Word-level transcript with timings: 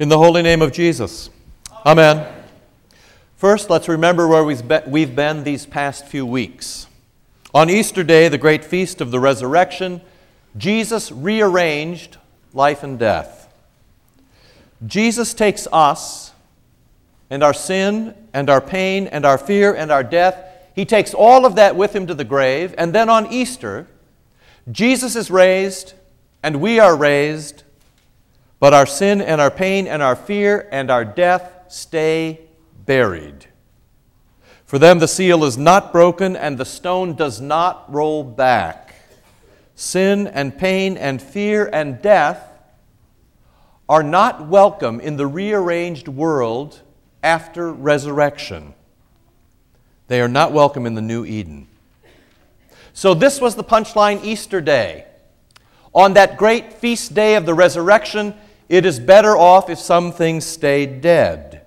In 0.00 0.08
the 0.08 0.18
holy 0.18 0.42
name 0.42 0.62
of 0.62 0.70
Jesus. 0.70 1.28
Amen. 1.84 2.32
First, 3.36 3.68
let's 3.68 3.88
remember 3.88 4.28
where 4.28 4.44
we've 4.44 5.16
been 5.16 5.42
these 5.42 5.66
past 5.66 6.06
few 6.06 6.24
weeks. 6.24 6.86
On 7.52 7.68
Easter 7.68 8.04
Day, 8.04 8.28
the 8.28 8.38
great 8.38 8.64
feast 8.64 9.00
of 9.00 9.10
the 9.10 9.18
resurrection, 9.18 10.00
Jesus 10.56 11.10
rearranged 11.10 12.16
life 12.54 12.84
and 12.84 12.96
death. 12.96 13.52
Jesus 14.86 15.34
takes 15.34 15.66
us 15.72 16.30
and 17.28 17.42
our 17.42 17.54
sin 17.54 18.14
and 18.32 18.48
our 18.48 18.60
pain 18.60 19.08
and 19.08 19.26
our 19.26 19.36
fear 19.36 19.74
and 19.74 19.90
our 19.90 20.04
death, 20.04 20.44
he 20.76 20.84
takes 20.84 21.12
all 21.12 21.44
of 21.44 21.56
that 21.56 21.74
with 21.74 21.96
him 21.96 22.06
to 22.06 22.14
the 22.14 22.24
grave, 22.24 22.72
and 22.78 22.94
then 22.94 23.08
on 23.08 23.32
Easter, 23.32 23.88
Jesus 24.70 25.16
is 25.16 25.28
raised 25.28 25.94
and 26.40 26.60
we 26.60 26.78
are 26.78 26.94
raised 26.94 27.64
but 28.60 28.74
our 28.74 28.86
sin 28.86 29.20
and 29.20 29.40
our 29.40 29.50
pain 29.50 29.86
and 29.86 30.02
our 30.02 30.16
fear 30.16 30.68
and 30.72 30.90
our 30.90 31.04
death 31.04 31.64
stay 31.68 32.40
buried. 32.84 33.46
For 34.64 34.78
them, 34.78 34.98
the 34.98 35.08
seal 35.08 35.44
is 35.44 35.56
not 35.56 35.92
broken 35.92 36.36
and 36.36 36.58
the 36.58 36.64
stone 36.64 37.14
does 37.14 37.40
not 37.40 37.92
roll 37.92 38.22
back. 38.22 38.94
Sin 39.74 40.26
and 40.26 40.58
pain 40.58 40.96
and 40.96 41.22
fear 41.22 41.70
and 41.72 42.02
death 42.02 42.44
are 43.88 44.02
not 44.02 44.46
welcome 44.46 45.00
in 45.00 45.16
the 45.16 45.26
rearranged 45.26 46.08
world 46.08 46.82
after 47.22 47.72
resurrection. 47.72 48.74
They 50.08 50.20
are 50.20 50.28
not 50.28 50.52
welcome 50.52 50.84
in 50.84 50.94
the 50.94 51.02
new 51.02 51.24
Eden. 51.24 51.68
So, 52.92 53.14
this 53.14 53.40
was 53.40 53.54
the 53.54 53.64
punchline 53.64 54.24
Easter 54.24 54.60
day. 54.60 55.06
On 55.94 56.14
that 56.14 56.36
great 56.36 56.72
feast 56.74 57.14
day 57.14 57.36
of 57.36 57.46
the 57.46 57.54
resurrection, 57.54 58.34
it 58.68 58.84
is 58.84 59.00
better 59.00 59.36
off 59.36 59.70
if 59.70 59.78
some 59.78 60.12
things 60.12 60.44
stay 60.44 60.86
dead. 60.86 61.66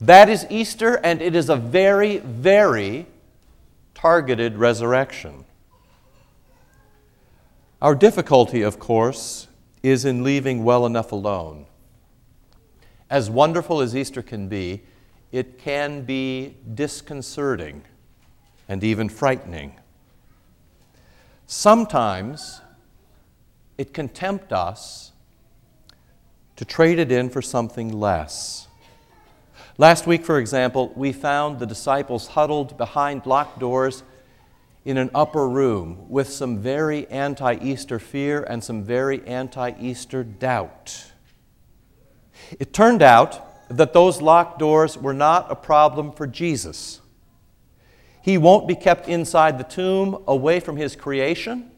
That 0.00 0.28
is 0.28 0.46
Easter, 0.50 0.94
and 1.04 1.20
it 1.20 1.36
is 1.36 1.48
a 1.48 1.56
very, 1.56 2.18
very 2.18 3.06
targeted 3.94 4.56
resurrection. 4.56 5.44
Our 7.82 7.94
difficulty, 7.94 8.62
of 8.62 8.78
course, 8.78 9.46
is 9.82 10.04
in 10.04 10.24
leaving 10.24 10.64
well 10.64 10.84
enough 10.86 11.12
alone. 11.12 11.66
As 13.08 13.30
wonderful 13.30 13.80
as 13.80 13.96
Easter 13.96 14.22
can 14.22 14.48
be, 14.48 14.82
it 15.32 15.58
can 15.58 16.02
be 16.02 16.56
disconcerting 16.74 17.82
and 18.68 18.82
even 18.84 19.08
frightening. 19.08 19.74
Sometimes 21.46 22.60
it 23.78 23.92
can 23.92 24.08
tempt 24.08 24.52
us 24.52 25.09
to 26.60 26.66
trade 26.66 26.98
it 26.98 27.10
in 27.10 27.30
for 27.30 27.40
something 27.40 27.90
less. 27.90 28.68
Last 29.78 30.06
week, 30.06 30.26
for 30.26 30.38
example, 30.38 30.92
we 30.94 31.10
found 31.10 31.58
the 31.58 31.64
disciples 31.64 32.26
huddled 32.28 32.76
behind 32.76 33.24
locked 33.24 33.58
doors 33.58 34.02
in 34.84 34.98
an 34.98 35.08
upper 35.14 35.48
room 35.48 36.04
with 36.10 36.28
some 36.28 36.58
very 36.58 37.08
anti 37.08 37.54
Easter 37.62 37.98
fear 37.98 38.42
and 38.42 38.62
some 38.62 38.84
very 38.84 39.26
anti 39.26 39.72
Easter 39.80 40.22
doubt. 40.22 41.12
It 42.58 42.74
turned 42.74 43.00
out 43.00 43.40
that 43.70 43.94
those 43.94 44.20
locked 44.20 44.58
doors 44.58 44.98
were 44.98 45.14
not 45.14 45.50
a 45.50 45.56
problem 45.56 46.12
for 46.12 46.26
Jesus. 46.26 47.00
He 48.20 48.36
won't 48.36 48.68
be 48.68 48.74
kept 48.74 49.08
inside 49.08 49.56
the 49.56 49.64
tomb 49.64 50.22
away 50.26 50.60
from 50.60 50.76
his 50.76 50.94
creation, 50.94 51.70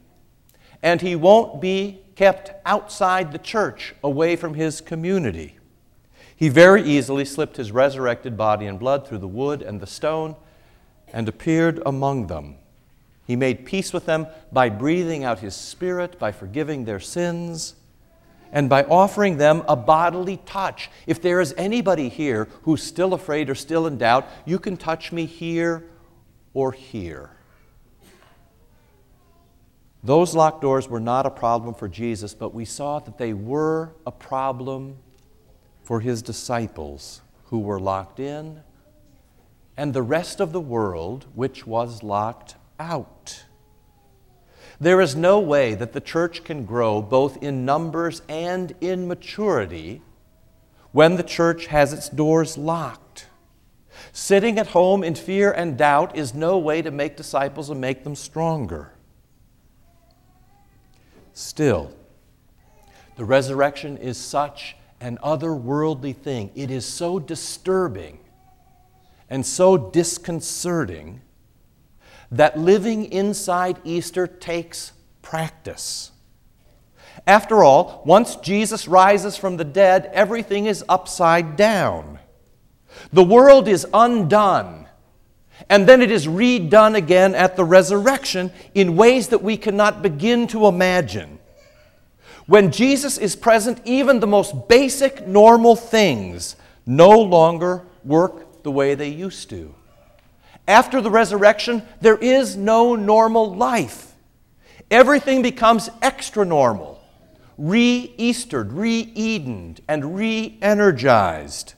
and 0.83 1.01
he 1.01 1.15
won't 1.15 1.61
be 1.61 2.01
kept 2.17 2.51
outside 2.67 3.33
the 3.33 3.39
church, 3.39 3.95
away 4.03 4.37
from 4.37 4.55
his 4.55 4.81
community. 4.81 5.57
He 6.37 6.49
very 6.49 6.83
easily 6.83 7.25
slipped 7.25 7.57
his 7.57 7.73
resurrected 7.73 8.37
body 8.37 8.67
and 8.67 8.79
blood 8.79 9.07
through 9.07 9.19
the 9.19 9.29
wood 9.29 9.63
and 9.63 9.81
the 9.81 9.87
stone 9.87 10.35
and 11.13 11.29
appeared 11.29 11.81
among 11.87 12.27
them. 12.27 12.57
He 13.27 13.37
made 13.37 13.65
peace 13.65 13.93
with 13.93 14.07
them 14.07 14.27
by 14.51 14.69
breathing 14.69 15.25
out 15.25 15.39
his 15.39 15.55
spirit, 15.55 16.19
by 16.19 16.33
forgiving 16.33 16.85
their 16.85 17.01
sins, 17.01 17.77
and 18.51 18.69
by 18.69 18.83
offering 18.85 19.37
them 19.37 19.63
a 19.69 19.77
bodily 19.77 20.39
touch. 20.45 20.91
If 21.07 21.23
there 21.23 21.41
is 21.41 21.55
anybody 21.57 22.09
here 22.09 22.49
who's 22.63 22.83
still 22.83 23.15
afraid 23.15 23.49
or 23.49 23.55
still 23.55 23.87
in 23.87 23.97
doubt, 23.97 24.27
you 24.45 24.59
can 24.59 24.77
touch 24.77 25.13
me 25.13 25.27
here 25.27 25.85
or 26.53 26.73
here. 26.73 27.31
Those 30.03 30.35
locked 30.35 30.61
doors 30.61 30.89
were 30.89 31.01
not 31.01 31.27
a 31.27 31.31
problem 31.31 31.75
for 31.75 31.89
Jesus, 31.89 32.35
but 32.35 32.53
we 32.53 32.65
saw 32.65 32.99
that 32.99 33.19
they 33.19 33.33
were 33.33 33.93
a 34.05 34.11
problem 34.11 34.97
for 35.83 36.01
his 36.01 36.23
disciples 36.23 37.21
who 37.47 37.61
were 37.61 37.79
locked 37.79 38.19
in 38.19 38.63
and 39.77 39.95
the 39.95 40.03
rest 40.03 40.41
of 40.41 40.53
the 40.53 40.61
world 40.61 41.27
which 41.35 41.67
was 41.67 42.03
locked 42.03 42.57
out. 42.79 43.45
There 44.81 45.01
is 45.01 45.15
no 45.15 45.39
way 45.39 45.75
that 45.75 45.93
the 45.93 46.01
church 46.01 46.43
can 46.43 46.65
grow 46.65 47.01
both 47.01 47.41
in 47.43 47.65
numbers 47.65 48.23
and 48.29 48.75
in 48.81 49.07
maturity 49.07 50.03
when 50.91 51.17
the 51.17 51.23
church 51.23 51.67
has 51.67 51.93
its 51.93 52.09
doors 52.09 52.59
locked. 52.59 53.27
Sitting 54.13 54.59
at 54.59 54.69
home 54.69 55.05
in 55.05 55.15
fear 55.15 55.53
and 55.53 55.79
doubt 55.79 56.17
is 56.17 56.35
no 56.35 56.59
way 56.59 56.83
to 56.83 56.91
make 56.91 57.17
disciples 57.17 57.71
and 57.71 57.81
make 57.81 58.03
them 58.03 58.17
stronger. 58.17 58.93
Still, 61.35 61.93
the 63.17 63.25
resurrection 63.25 63.97
is 63.97 64.19
such 64.19 64.77
an 65.01 65.19
otherworldly 65.23 66.17
thing. 66.17 66.51
It 66.55 66.71
is 66.71 66.87
so 66.87 67.19
disturbing 67.19 68.19
and 69.29 69.45
so 69.45 69.77
disconcerting 69.77 71.23
that 72.31 72.59
living 72.59 73.13
inside 73.13 73.79
Easter 73.85 74.27
takes 74.27 74.93
practice. 75.23 76.13
After 77.27 77.63
all, 77.63 78.03
once 78.07 78.37
Jesus 78.37 78.89
rises 78.89 79.37
from 79.37 79.57
the 79.57 79.65
dead, 79.65 80.11
everything 80.13 80.67
is 80.67 80.85
upside 80.89 81.57
down. 81.57 82.19
The 83.13 83.25
world 83.25 83.69
is 83.69 83.87
undone, 83.93 84.82
and 85.69 85.89
then 85.89 86.03
it 86.03 86.11
is 86.11 86.27
redone 86.27 86.95
again 86.95 87.35
at 87.35 87.57
the 87.57 87.65
resurrection 87.65 88.51
in 88.75 88.97
ways 88.97 89.29
that 89.29 89.43
we 89.43 89.57
cannot 89.57 90.03
begin 90.03 90.47
to 90.49 90.67
imagine. 90.67 91.39
When 92.47 92.73
Jesus 92.73 93.19
is 93.19 93.37
present, 93.37 93.81
even 93.85 94.21
the 94.21 94.27
most 94.27 94.69
basic, 94.69 95.27
normal 95.27 95.77
things 95.77 96.57
no 96.85 97.11
longer 97.11 97.83
work 98.05 98.63
the 98.63 98.71
way 98.71 98.95
they 98.95 99.09
used 99.09 99.51
to. 99.51 99.75
After 100.67 101.01
the 101.01 101.11
resurrection, 101.11 101.83
there 102.01 102.17
is 102.17 102.57
no 102.57 102.95
normal 102.95 103.55
life. 103.55 104.13
Everything 104.91 105.43
becomes 105.43 105.89
extra 106.03 106.45
normal, 106.45 107.01
re 107.57 108.13
Eastered, 108.17 108.73
re 108.73 109.13
Edened, 109.17 109.81
and 109.89 110.17
re 110.17 110.59
energized. 110.61 111.75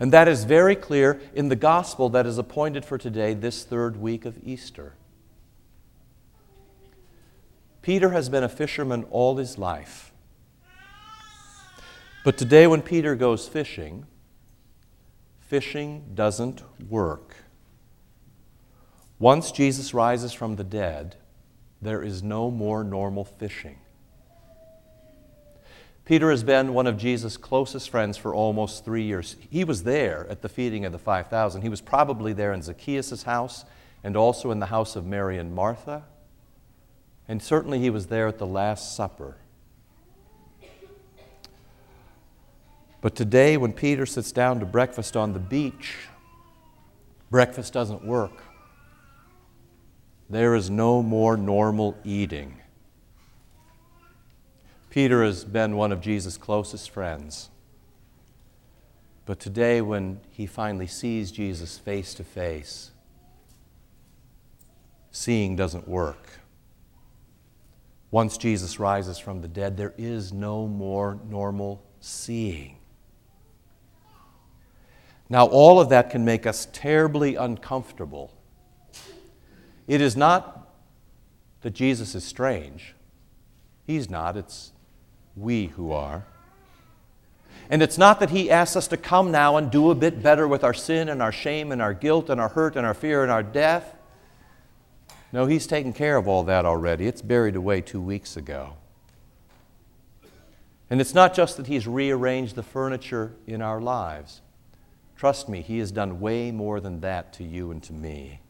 And 0.00 0.12
that 0.14 0.28
is 0.28 0.44
very 0.44 0.74
clear 0.74 1.20
in 1.34 1.50
the 1.50 1.56
gospel 1.56 2.08
that 2.08 2.26
is 2.26 2.38
appointed 2.38 2.86
for 2.86 2.96
today, 2.96 3.34
this 3.34 3.64
third 3.64 3.98
week 3.98 4.24
of 4.24 4.38
Easter. 4.42 4.94
Peter 7.82 8.10
has 8.10 8.30
been 8.30 8.42
a 8.42 8.48
fisherman 8.48 9.04
all 9.10 9.36
his 9.36 9.58
life. 9.58 10.12
But 12.24 12.38
today, 12.38 12.66
when 12.66 12.80
Peter 12.80 13.14
goes 13.14 13.46
fishing, 13.46 14.06
fishing 15.40 16.04
doesn't 16.14 16.62
work. 16.88 17.36
Once 19.18 19.52
Jesus 19.52 19.92
rises 19.92 20.32
from 20.32 20.56
the 20.56 20.64
dead, 20.64 21.16
there 21.82 22.02
is 22.02 22.22
no 22.22 22.50
more 22.50 22.82
normal 22.82 23.24
fishing. 23.24 23.78
Peter 26.10 26.32
has 26.32 26.42
been 26.42 26.74
one 26.74 26.88
of 26.88 26.96
Jesus' 26.96 27.36
closest 27.36 27.88
friends 27.88 28.16
for 28.16 28.34
almost 28.34 28.84
three 28.84 29.04
years. 29.04 29.36
He 29.48 29.62
was 29.62 29.84
there 29.84 30.26
at 30.28 30.42
the 30.42 30.48
feeding 30.48 30.84
of 30.84 30.90
the 30.90 30.98
5,000. 30.98 31.62
He 31.62 31.68
was 31.68 31.80
probably 31.80 32.32
there 32.32 32.52
in 32.52 32.62
Zacchaeus' 32.62 33.22
house 33.22 33.64
and 34.02 34.16
also 34.16 34.50
in 34.50 34.58
the 34.58 34.66
house 34.66 34.96
of 34.96 35.06
Mary 35.06 35.38
and 35.38 35.54
Martha. 35.54 36.02
And 37.28 37.40
certainly 37.40 37.78
he 37.78 37.90
was 37.90 38.08
there 38.08 38.26
at 38.26 38.38
the 38.38 38.46
Last 38.46 38.96
Supper. 38.96 39.36
But 43.00 43.14
today, 43.14 43.56
when 43.56 43.72
Peter 43.72 44.04
sits 44.04 44.32
down 44.32 44.58
to 44.58 44.66
breakfast 44.66 45.16
on 45.16 45.32
the 45.32 45.38
beach, 45.38 45.94
breakfast 47.30 47.72
doesn't 47.72 48.04
work. 48.04 48.42
There 50.28 50.56
is 50.56 50.70
no 50.70 51.04
more 51.04 51.36
normal 51.36 51.96
eating. 52.02 52.56
Peter 54.90 55.24
has 55.24 55.44
been 55.44 55.76
one 55.76 55.92
of 55.92 56.00
Jesus' 56.00 56.36
closest 56.36 56.90
friends. 56.90 57.48
But 59.24 59.38
today, 59.38 59.80
when 59.80 60.20
he 60.30 60.46
finally 60.46 60.88
sees 60.88 61.30
Jesus 61.30 61.78
face 61.78 62.12
to 62.14 62.24
face, 62.24 62.90
seeing 65.12 65.54
doesn't 65.54 65.86
work. 65.86 66.40
Once 68.10 68.36
Jesus 68.36 68.80
rises 68.80 69.18
from 69.18 69.40
the 69.40 69.46
dead, 69.46 69.76
there 69.76 69.94
is 69.96 70.32
no 70.32 70.66
more 70.66 71.20
normal 71.28 71.84
seeing. 72.00 72.76
Now, 75.28 75.46
all 75.46 75.78
of 75.80 75.90
that 75.90 76.10
can 76.10 76.24
make 76.24 76.44
us 76.44 76.66
terribly 76.72 77.36
uncomfortable. 77.36 78.34
It 79.86 80.00
is 80.00 80.16
not 80.16 80.74
that 81.60 81.70
Jesus 81.70 82.16
is 82.16 82.24
strange. 82.24 82.96
He's 83.86 84.10
not, 84.10 84.36
it's 84.36 84.72
we 85.36 85.66
who 85.66 85.92
are. 85.92 86.24
And 87.68 87.82
it's 87.82 87.96
not 87.96 88.18
that 88.20 88.30
He 88.30 88.50
asks 88.50 88.76
us 88.76 88.88
to 88.88 88.96
come 88.96 89.30
now 89.30 89.56
and 89.56 89.70
do 89.70 89.90
a 89.90 89.94
bit 89.94 90.22
better 90.22 90.48
with 90.48 90.64
our 90.64 90.74
sin 90.74 91.08
and 91.08 91.22
our 91.22 91.32
shame 91.32 91.70
and 91.70 91.80
our 91.80 91.94
guilt 91.94 92.28
and 92.28 92.40
our 92.40 92.48
hurt 92.48 92.76
and 92.76 92.84
our 92.84 92.94
fear 92.94 93.22
and 93.22 93.30
our 93.30 93.44
death. 93.44 93.94
No, 95.32 95.46
He's 95.46 95.68
taken 95.68 95.92
care 95.92 96.16
of 96.16 96.26
all 96.26 96.42
that 96.44 96.64
already. 96.66 97.06
It's 97.06 97.22
buried 97.22 97.54
away 97.54 97.80
two 97.80 98.00
weeks 98.00 98.36
ago. 98.36 98.74
And 100.90 101.00
it's 101.00 101.14
not 101.14 101.32
just 101.32 101.56
that 101.56 101.68
He's 101.68 101.86
rearranged 101.86 102.56
the 102.56 102.64
furniture 102.64 103.36
in 103.46 103.62
our 103.62 103.80
lives. 103.80 104.40
Trust 105.16 105.48
me, 105.48 105.60
He 105.60 105.78
has 105.78 105.92
done 105.92 106.18
way 106.18 106.50
more 106.50 106.80
than 106.80 107.00
that 107.00 107.32
to 107.34 107.44
you 107.44 107.70
and 107.70 107.80
to 107.84 107.92
me. 107.92 108.40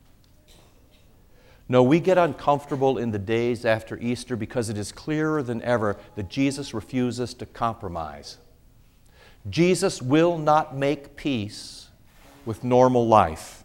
No, 1.70 1.84
we 1.84 2.00
get 2.00 2.19
uncomfortable 2.19 2.99
in 2.99 3.12
the 3.12 3.19
days 3.20 3.64
after 3.64 3.96
Easter 4.00 4.34
because 4.34 4.70
it 4.70 4.76
is 4.76 4.90
clearer 4.90 5.40
than 5.40 5.62
ever 5.62 5.96
that 6.17 6.28
Jesus 6.28 6.75
refuses 6.75 7.32
to 7.34 7.46
compromise. 7.46 8.38
Jesus 9.49 10.02
will 10.02 10.37
not 10.37 10.76
make 10.76 11.14
peace 11.14 11.87
with 12.44 12.64
normal 12.64 13.06
life. 13.06 13.62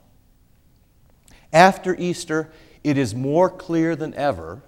After 1.51 1.95
Easter, 1.95 2.51
it 2.83 2.95
is 2.95 3.15
more 3.15 3.49
clear 3.49 3.95
than 3.95 4.13
ever 4.13 4.61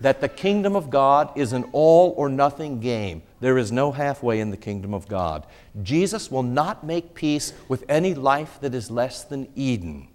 that 0.00 0.22
the 0.22 0.28
kingdom 0.30 0.74
of 0.74 0.88
God 0.88 1.36
is 1.36 1.52
an 1.52 1.66
all 1.72 2.14
or 2.16 2.30
nothing 2.30 2.80
game. 2.80 3.20
There 3.40 3.58
is 3.58 3.70
no 3.70 3.92
halfway 3.92 4.40
in 4.40 4.50
the 4.50 4.56
kingdom 4.56 4.94
of 4.94 5.06
God. 5.06 5.46
Jesus 5.82 6.30
will 6.30 6.42
not 6.42 6.82
make 6.82 7.12
peace 7.12 7.52
with 7.68 7.84
any 7.90 8.14
life 8.14 8.58
that 8.62 8.74
is 8.74 8.90
less 8.90 9.22
than 9.22 9.48
Eden. 9.54 10.08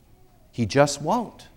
He 0.52 0.66
just 0.66 1.00
won't. 1.00 1.48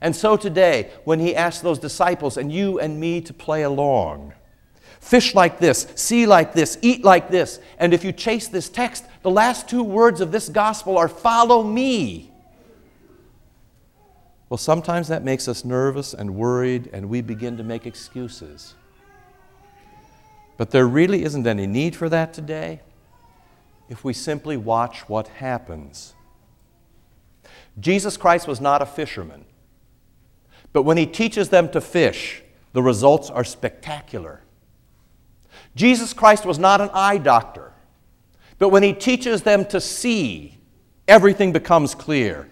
And 0.00 0.14
so 0.14 0.36
today, 0.36 0.90
when 1.04 1.20
he 1.20 1.34
asks 1.34 1.62
those 1.62 1.78
disciples 1.78 2.36
and 2.36 2.52
you 2.52 2.78
and 2.78 3.00
me 3.00 3.20
to 3.22 3.32
play 3.32 3.62
along, 3.62 4.34
fish 5.00 5.34
like 5.34 5.58
this, 5.58 5.86
see 5.94 6.26
like 6.26 6.52
this, 6.52 6.78
eat 6.82 7.04
like 7.04 7.30
this. 7.30 7.60
And 7.78 7.94
if 7.94 8.04
you 8.04 8.12
chase 8.12 8.48
this 8.48 8.68
text, 8.68 9.04
the 9.22 9.30
last 9.30 9.68
two 9.68 9.82
words 9.82 10.20
of 10.20 10.32
this 10.32 10.48
gospel 10.48 10.98
are 10.98 11.08
follow 11.08 11.62
me. 11.62 12.30
Well, 14.48 14.58
sometimes 14.58 15.08
that 15.08 15.24
makes 15.24 15.48
us 15.48 15.64
nervous 15.64 16.14
and 16.14 16.36
worried, 16.36 16.90
and 16.92 17.08
we 17.08 17.20
begin 17.20 17.56
to 17.56 17.64
make 17.64 17.86
excuses. 17.86 18.74
But 20.56 20.70
there 20.70 20.86
really 20.86 21.24
isn't 21.24 21.46
any 21.46 21.66
need 21.66 21.96
for 21.96 22.08
that 22.08 22.32
today 22.32 22.80
if 23.88 24.04
we 24.04 24.12
simply 24.12 24.56
watch 24.56 25.08
what 25.08 25.28
happens. 25.28 26.14
Jesus 27.78 28.16
Christ 28.16 28.48
was 28.48 28.60
not 28.60 28.82
a 28.82 28.86
fisherman, 28.86 29.44
but 30.76 30.82
when 30.82 30.98
he 30.98 31.06
teaches 31.06 31.48
them 31.48 31.70
to 31.70 31.80
fish, 31.80 32.42
the 32.74 32.82
results 32.82 33.30
are 33.30 33.44
spectacular. 33.44 34.42
Jesus 35.74 36.12
Christ 36.12 36.44
was 36.44 36.58
not 36.58 36.82
an 36.82 36.90
eye 36.92 37.16
doctor, 37.16 37.72
but 38.58 38.68
when 38.68 38.82
he 38.82 38.92
teaches 38.92 39.40
them 39.40 39.64
to 39.68 39.80
see, 39.80 40.58
everything 41.08 41.50
becomes 41.50 41.94
clear. 41.94 42.46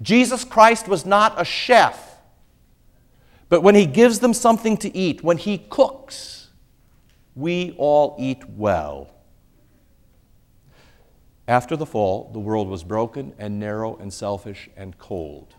Jesus 0.00 0.42
Christ 0.42 0.88
was 0.88 1.04
not 1.04 1.38
a 1.38 1.44
chef, 1.44 2.18
but 3.50 3.62
when 3.62 3.74
he 3.74 3.84
gives 3.84 4.20
them 4.20 4.32
something 4.32 4.78
to 4.78 4.96
eat, 4.96 5.22
when 5.22 5.36
he 5.36 5.58
cooks, 5.58 6.48
we 7.34 7.74
all 7.76 8.16
eat 8.18 8.42
well. 8.48 9.10
After 11.46 11.76
the 11.76 11.84
fall, 11.84 12.30
the 12.32 12.40
world 12.40 12.68
was 12.68 12.82
broken 12.82 13.34
and 13.36 13.60
narrow 13.60 13.96
and 13.96 14.10
selfish 14.10 14.70
and 14.78 14.96
cold. 14.96 15.56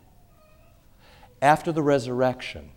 After 1.43 1.73
the 1.73 1.83
resurrection, 1.83 2.69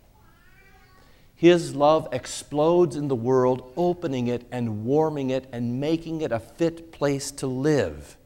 his 1.36 1.76
love 1.76 2.08
explodes 2.10 2.96
in 2.96 3.06
the 3.06 3.14
world, 3.14 3.72
opening 3.76 4.26
it 4.26 4.44
and 4.50 4.84
warming 4.84 5.30
it 5.30 5.48
and 5.52 5.78
making 5.78 6.20
it 6.20 6.32
a 6.32 6.40
fit 6.40 6.90
place 6.90 7.30
to 7.30 7.46
live. 7.46 8.16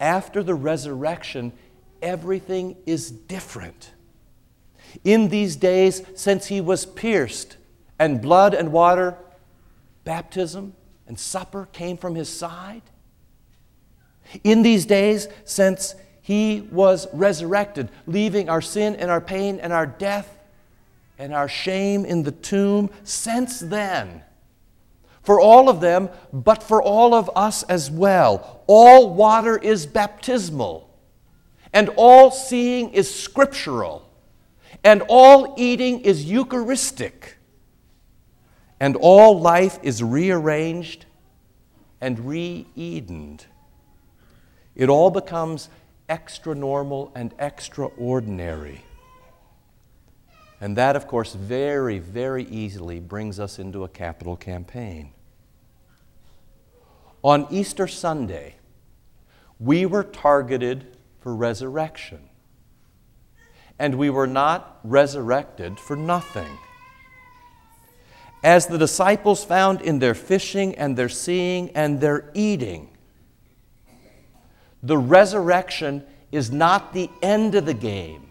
After 0.00 0.42
the 0.42 0.54
resurrection, 0.54 1.52
everything 2.00 2.76
is 2.86 3.10
different. 3.10 3.92
In 5.04 5.28
these 5.28 5.54
days, 5.54 6.00
since 6.14 6.46
he 6.46 6.62
was 6.62 6.86
pierced, 6.86 7.58
and 7.98 8.22
blood 8.22 8.54
and 8.54 8.72
water, 8.72 9.18
baptism 10.04 10.72
and 11.06 11.20
supper 11.20 11.68
came 11.74 11.98
from 11.98 12.14
his 12.14 12.30
side. 12.30 12.80
In 14.42 14.62
these 14.62 14.86
days, 14.86 15.28
since 15.44 15.94
he 16.28 16.68
was 16.70 17.06
resurrected, 17.14 17.88
leaving 18.06 18.50
our 18.50 18.60
sin 18.60 18.94
and 18.96 19.10
our 19.10 19.18
pain 19.18 19.58
and 19.60 19.72
our 19.72 19.86
death 19.86 20.36
and 21.18 21.32
our 21.32 21.48
shame 21.48 22.04
in 22.04 22.22
the 22.22 22.32
tomb, 22.32 22.90
since 23.02 23.60
then, 23.60 24.20
for 25.22 25.40
all 25.40 25.70
of 25.70 25.80
them, 25.80 26.10
but 26.30 26.62
for 26.62 26.82
all 26.82 27.14
of 27.14 27.30
us 27.34 27.62
as 27.62 27.90
well, 27.90 28.62
all 28.66 29.14
water 29.14 29.56
is 29.56 29.86
baptismal. 29.86 30.94
And 31.72 31.88
all 31.96 32.30
seeing 32.30 32.90
is 32.90 33.08
scriptural. 33.14 34.06
And 34.84 35.02
all 35.08 35.54
eating 35.56 36.00
is 36.00 36.26
Eucharistic. 36.26 37.38
And 38.78 38.96
all 38.96 39.40
life 39.40 39.78
is 39.82 40.02
rearranged 40.02 41.06
and 42.02 42.28
re 42.28 42.66
Edened. 42.76 43.46
It 44.76 44.90
all 44.90 45.10
becomes 45.10 45.70
extra 46.08 46.54
normal 46.54 47.12
and 47.14 47.34
extraordinary. 47.38 48.84
And 50.60 50.76
that, 50.76 50.96
of 50.96 51.06
course, 51.06 51.34
very, 51.34 51.98
very 51.98 52.44
easily 52.44 52.98
brings 52.98 53.38
us 53.38 53.58
into 53.58 53.84
a 53.84 53.88
capital 53.88 54.36
campaign. 54.36 55.12
On 57.22 57.46
Easter 57.50 57.86
Sunday, 57.86 58.56
we 59.60 59.86
were 59.86 60.04
targeted 60.04 60.96
for 61.20 61.34
resurrection. 61.34 62.28
And 63.78 63.94
we 63.96 64.10
were 64.10 64.26
not 64.26 64.80
resurrected 64.82 65.78
for 65.78 65.96
nothing. 65.96 66.58
As 68.42 68.66
the 68.66 68.78
disciples 68.78 69.44
found 69.44 69.80
in 69.80 69.98
their 69.98 70.14
fishing 70.14 70.74
and 70.76 70.96
their 70.96 71.08
seeing 71.08 71.70
and 71.70 72.00
their 72.00 72.30
eating, 72.34 72.97
the 74.82 74.98
resurrection 74.98 76.04
is 76.30 76.50
not 76.50 76.92
the 76.92 77.10
end 77.22 77.54
of 77.54 77.66
the 77.66 77.74
game. 77.74 78.28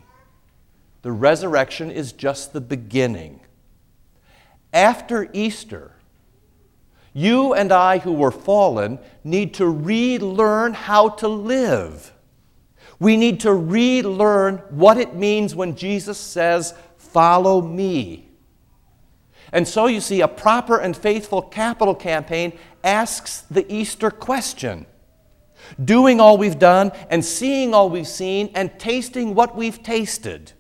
The 1.02 1.12
resurrection 1.12 1.92
is 1.92 2.12
just 2.12 2.54
the 2.54 2.62
beginning. 2.62 3.42
After 4.74 5.30
Easter, 5.34 5.94
you 7.14 7.54
and 7.54 7.72
I 7.72 7.98
who 8.00 8.14
were 8.14 8.32
fallen 8.32 9.00
need 9.24 9.56
to 9.56 9.68
relearn 9.68 10.74
how 10.74 11.10
to 11.10 11.28
live. 11.28 12.14
We 13.00 13.18
need 13.18 13.40
to 13.42 13.54
relearn 13.54 14.58
what 14.70 14.98
it 14.98 15.16
means 15.16 15.56
when 15.56 15.76
Jesus 15.76 16.18
says, 16.18 16.74
Follow 16.98 17.62
me. 17.62 18.30
And 19.52 19.68
so 19.68 19.88
you 19.88 20.02
see, 20.02 20.22
a 20.22 20.28
proper 20.28 20.78
and 20.78 20.96
faithful 20.96 21.42
capital 21.42 21.96
campaign 21.96 22.58
asks 22.84 23.42
the 23.50 23.72
Easter 23.74 24.12
question 24.12 24.86
doing 25.84 26.20
all 26.20 26.38
we've 26.38 26.60
done 26.60 26.92
and 27.10 27.24
seeing 27.24 27.74
all 27.74 27.90
we've 27.90 28.08
seen 28.08 28.52
and 28.56 28.78
tasting 28.80 29.36
what 29.36 29.56
we've 29.56 29.82
tasted, 29.84 30.54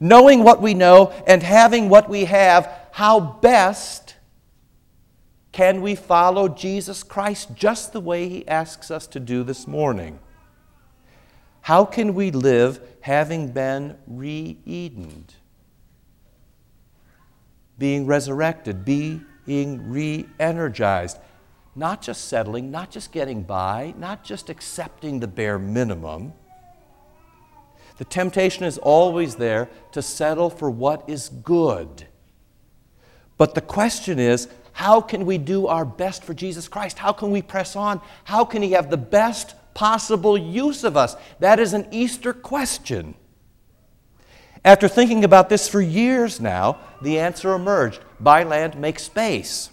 knowing 0.00 0.44
what 0.44 0.60
we 0.60 0.74
know 0.74 1.12
and 1.26 1.42
having 1.42 1.88
what 1.88 2.08
we 2.08 2.24
have, 2.24 2.70
how 2.92 3.20
best 3.20 4.16
can 5.52 5.80
we 5.80 5.94
follow 5.94 6.48
Jesus 6.48 7.02
Christ 7.02 7.54
just 7.54 7.94
the 7.94 8.00
way 8.00 8.28
He 8.28 8.46
asks 8.46 8.90
us 8.90 9.06
to 9.06 9.18
do 9.18 9.42
this 9.42 9.66
morning? 9.66 10.18
How 11.62 11.84
can 11.84 12.14
we 12.14 12.30
live 12.30 12.78
having 13.00 13.52
been 13.52 13.96
re 14.06 14.58
Edened? 14.66 15.34
Being 17.78 18.06
resurrected, 18.06 18.84
being 18.84 19.24
re 19.46 20.26
energized, 20.38 21.18
not 21.76 22.00
just 22.00 22.28
settling, 22.28 22.70
not 22.70 22.90
just 22.90 23.12
getting 23.12 23.42
by, 23.42 23.94
not 23.98 24.24
just 24.24 24.48
accepting 24.48 25.20
the 25.20 25.28
bare 25.28 25.58
minimum. 25.58 26.32
The 27.98 28.04
temptation 28.04 28.64
is 28.64 28.78
always 28.78 29.36
there 29.36 29.68
to 29.92 30.02
settle 30.02 30.50
for 30.50 30.70
what 30.70 31.08
is 31.08 31.28
good. 31.28 32.06
But 33.38 33.54
the 33.54 33.60
question 33.60 34.18
is 34.18 34.48
how 34.72 35.00
can 35.00 35.24
we 35.24 35.38
do 35.38 35.66
our 35.68 35.86
best 35.86 36.22
for 36.22 36.34
Jesus 36.34 36.68
Christ? 36.68 36.98
How 36.98 37.12
can 37.12 37.30
we 37.30 37.40
press 37.40 37.76
on? 37.76 38.00
How 38.24 38.44
can 38.44 38.60
He 38.62 38.72
have 38.72 38.90
the 38.90 38.98
best 38.98 39.54
possible 39.72 40.36
use 40.36 40.84
of 40.84 40.96
us? 40.96 41.16
That 41.40 41.58
is 41.58 41.72
an 41.72 41.86
Easter 41.90 42.32
question. 42.32 43.14
After 44.64 44.88
thinking 44.88 45.24
about 45.24 45.48
this 45.48 45.68
for 45.68 45.80
years 45.80 46.40
now, 46.40 46.78
the 47.00 47.18
answer 47.18 47.54
emerged 47.54 48.00
buy 48.20 48.42
land, 48.42 48.76
make 48.76 48.98
space. 48.98 49.70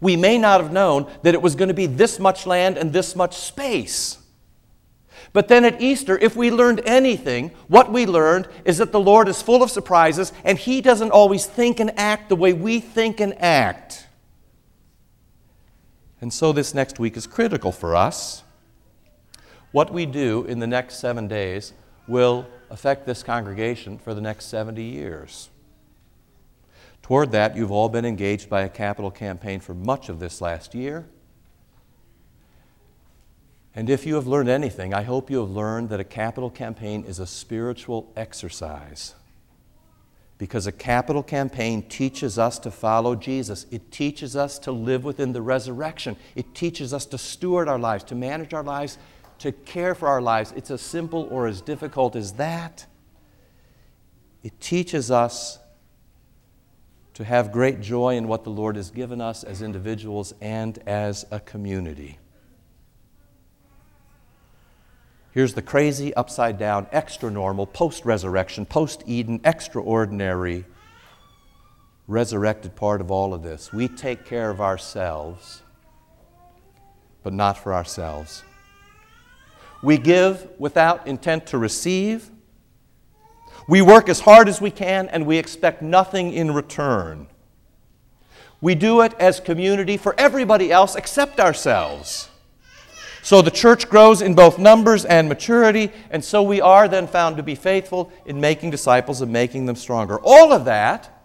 We 0.00 0.16
may 0.16 0.38
not 0.38 0.60
have 0.60 0.72
known 0.72 1.10
that 1.22 1.34
it 1.34 1.42
was 1.42 1.54
going 1.54 1.68
to 1.68 1.74
be 1.74 1.86
this 1.86 2.18
much 2.18 2.46
land 2.46 2.76
and 2.76 2.92
this 2.92 3.16
much 3.16 3.36
space. 3.36 4.18
But 5.32 5.48
then 5.48 5.64
at 5.64 5.80
Easter, 5.80 6.16
if 6.18 6.36
we 6.36 6.50
learned 6.50 6.82
anything, 6.86 7.50
what 7.68 7.92
we 7.92 8.06
learned 8.06 8.48
is 8.64 8.78
that 8.78 8.92
the 8.92 9.00
Lord 9.00 9.28
is 9.28 9.42
full 9.42 9.62
of 9.62 9.70
surprises 9.70 10.32
and 10.44 10.58
He 10.58 10.80
doesn't 10.80 11.10
always 11.10 11.46
think 11.46 11.80
and 11.80 11.98
act 11.98 12.28
the 12.28 12.36
way 12.36 12.52
we 12.52 12.80
think 12.80 13.20
and 13.20 13.40
act. 13.42 14.06
And 16.20 16.32
so 16.32 16.52
this 16.52 16.74
next 16.74 16.98
week 16.98 17.16
is 17.16 17.26
critical 17.26 17.72
for 17.72 17.94
us. 17.94 18.42
What 19.70 19.92
we 19.92 20.06
do 20.06 20.44
in 20.44 20.58
the 20.58 20.66
next 20.66 20.96
seven 20.96 21.28
days 21.28 21.72
will 22.06 22.46
affect 22.70 23.06
this 23.06 23.22
congregation 23.22 23.98
for 23.98 24.14
the 24.14 24.20
next 24.20 24.46
70 24.46 24.82
years. 24.82 25.50
Toward 27.08 27.32
that, 27.32 27.56
you've 27.56 27.70
all 27.72 27.88
been 27.88 28.04
engaged 28.04 28.50
by 28.50 28.60
a 28.60 28.68
capital 28.68 29.10
campaign 29.10 29.60
for 29.60 29.72
much 29.72 30.10
of 30.10 30.18
this 30.18 30.42
last 30.42 30.74
year. 30.74 31.06
And 33.74 33.88
if 33.88 34.04
you 34.04 34.16
have 34.16 34.26
learned 34.26 34.50
anything, 34.50 34.92
I 34.92 35.04
hope 35.04 35.30
you 35.30 35.38
have 35.38 35.48
learned 35.48 35.88
that 35.88 36.00
a 36.00 36.04
capital 36.04 36.50
campaign 36.50 37.04
is 37.04 37.18
a 37.18 37.26
spiritual 37.26 38.12
exercise. 38.14 39.14
Because 40.36 40.66
a 40.66 40.70
capital 40.70 41.22
campaign 41.22 41.80
teaches 41.80 42.38
us 42.38 42.58
to 42.58 42.70
follow 42.70 43.14
Jesus. 43.14 43.64
It 43.70 43.90
teaches 43.90 44.36
us 44.36 44.58
to 44.58 44.70
live 44.70 45.02
within 45.02 45.32
the 45.32 45.40
resurrection. 45.40 46.14
It 46.34 46.54
teaches 46.54 46.92
us 46.92 47.06
to 47.06 47.16
steward 47.16 47.70
our 47.70 47.78
lives, 47.78 48.04
to 48.04 48.14
manage 48.14 48.52
our 48.52 48.62
lives, 48.62 48.98
to 49.38 49.52
care 49.52 49.94
for 49.94 50.08
our 50.08 50.20
lives. 50.20 50.52
It's 50.54 50.70
as 50.70 50.82
simple 50.82 51.26
or 51.30 51.46
as 51.46 51.62
difficult 51.62 52.16
as 52.16 52.34
that. 52.34 52.84
It 54.42 54.60
teaches 54.60 55.10
us 55.10 55.58
to 57.18 57.24
have 57.24 57.50
great 57.50 57.80
joy 57.80 58.16
in 58.16 58.28
what 58.28 58.44
the 58.44 58.50
Lord 58.50 58.76
has 58.76 58.92
given 58.92 59.20
us 59.20 59.42
as 59.42 59.60
individuals 59.60 60.32
and 60.40 60.78
as 60.86 61.26
a 61.32 61.40
community. 61.40 62.16
Here's 65.32 65.52
the 65.54 65.60
crazy, 65.60 66.14
upside 66.14 66.58
down, 66.58 66.86
extra 66.92 67.28
normal, 67.28 67.66
post 67.66 68.04
resurrection, 68.04 68.66
post 68.66 69.02
Eden, 69.04 69.40
extraordinary, 69.42 70.64
resurrected 72.06 72.76
part 72.76 73.00
of 73.00 73.10
all 73.10 73.34
of 73.34 73.42
this. 73.42 73.72
We 73.72 73.88
take 73.88 74.24
care 74.24 74.48
of 74.48 74.60
ourselves, 74.60 75.62
but 77.24 77.32
not 77.32 77.58
for 77.58 77.74
ourselves. 77.74 78.44
We 79.82 79.98
give 79.98 80.46
without 80.56 81.08
intent 81.08 81.48
to 81.48 81.58
receive. 81.58 82.30
We 83.66 83.82
work 83.82 84.08
as 84.08 84.20
hard 84.20 84.48
as 84.48 84.60
we 84.60 84.70
can 84.70 85.08
and 85.08 85.26
we 85.26 85.38
expect 85.38 85.82
nothing 85.82 86.32
in 86.32 86.52
return. 86.52 87.26
We 88.60 88.74
do 88.74 89.00
it 89.02 89.14
as 89.18 89.40
community 89.40 89.96
for 89.96 90.14
everybody 90.18 90.72
else 90.72 90.94
except 90.96 91.40
ourselves. 91.40 92.28
So 93.22 93.42
the 93.42 93.50
church 93.50 93.88
grows 93.88 94.22
in 94.22 94.34
both 94.34 94.58
numbers 94.58 95.04
and 95.04 95.28
maturity, 95.28 95.92
and 96.10 96.24
so 96.24 96.42
we 96.42 96.60
are 96.60 96.88
then 96.88 97.06
found 97.06 97.36
to 97.36 97.42
be 97.42 97.54
faithful 97.54 98.10
in 98.24 98.40
making 98.40 98.70
disciples 98.70 99.20
and 99.20 99.32
making 99.32 99.66
them 99.66 99.76
stronger. 99.76 100.18
All 100.22 100.52
of 100.52 100.64
that 100.64 101.18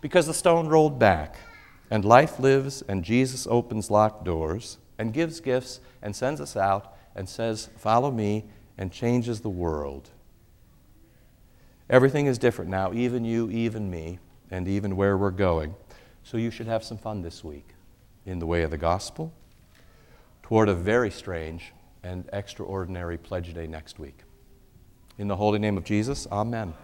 because 0.00 0.26
the 0.26 0.34
stone 0.34 0.68
rolled 0.68 0.98
back, 0.98 1.36
and 1.90 2.04
life 2.04 2.38
lives, 2.38 2.82
and 2.86 3.04
Jesus 3.04 3.46
opens 3.48 3.90
locked 3.90 4.24
doors, 4.24 4.78
and 4.98 5.12
gives 5.12 5.40
gifts, 5.40 5.80
and 6.02 6.14
sends 6.14 6.40
us 6.40 6.56
out, 6.56 6.94
and 7.14 7.28
says, 7.28 7.70
Follow 7.76 8.10
me, 8.10 8.44
and 8.78 8.92
changes 8.92 9.40
the 9.40 9.48
world. 9.48 10.10
Everything 11.88 12.26
is 12.26 12.38
different 12.38 12.70
now, 12.70 12.92
even 12.92 13.24
you, 13.24 13.50
even 13.50 13.90
me, 13.90 14.18
and 14.50 14.66
even 14.66 14.96
where 14.96 15.16
we're 15.16 15.30
going. 15.30 15.74
So 16.24 16.36
you 16.36 16.50
should 16.50 16.66
have 16.66 16.82
some 16.82 16.98
fun 16.98 17.22
this 17.22 17.44
week 17.44 17.68
in 18.24 18.40
the 18.40 18.46
way 18.46 18.62
of 18.62 18.70
the 18.70 18.78
gospel 18.78 19.32
toward 20.42 20.68
a 20.68 20.74
very 20.74 21.10
strange 21.10 21.72
and 22.02 22.28
extraordinary 22.32 23.16
Pledge 23.18 23.54
Day 23.54 23.66
next 23.66 23.98
week. 23.98 24.18
In 25.18 25.28
the 25.28 25.36
holy 25.36 25.58
name 25.58 25.76
of 25.76 25.84
Jesus, 25.84 26.26
amen. 26.30 26.74